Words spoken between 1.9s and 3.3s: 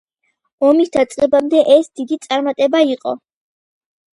დიდი წარმატება იყო.